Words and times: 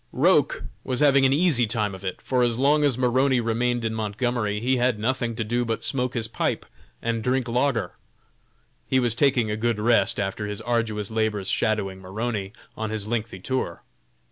Roch 0.11 0.63
was 0.83 0.99
having 0.99 1.27
an 1.27 1.31
easy 1.31 1.67
time 1.67 1.93
of 1.93 2.03
it, 2.03 2.23
for 2.23 2.41
as 2.41 2.57
long 2.57 2.83
as 2.83 2.97
Maroney 2.97 3.39
remained 3.39 3.85
in 3.85 3.93
Montgomery 3.93 4.59
he 4.59 4.77
had 4.77 4.97
nothing 4.97 5.35
to 5.35 5.43
do 5.43 5.63
but 5.63 5.83
smoke 5.83 6.15
his 6.15 6.27
pipe 6.27 6.65
and 7.03 7.23
drink 7.23 7.47
lager. 7.47 7.91
He 8.87 8.99
was 8.99 9.13
taking 9.13 9.51
a 9.51 9.55
good 9.55 9.77
rest 9.79 10.19
after 10.19 10.47
his 10.47 10.59
arduous 10.61 11.11
labors 11.11 11.49
"shadowing" 11.49 12.01
Maroney 12.01 12.51
on 12.75 12.89
his 12.89 13.07
lengthy 13.07 13.37
tour. 13.39 13.83